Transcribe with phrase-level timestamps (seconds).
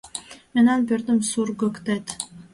[0.53, 2.05] Мемнан пӧртым сургыктет.